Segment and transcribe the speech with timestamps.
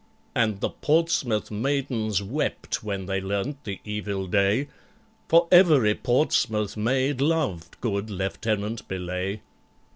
[0.33, 4.67] And the Portsmouth maidens wept when they learnt the evil day,
[5.27, 9.41] For every Portsmouth maid loved good LIEUTENANT BELAYE.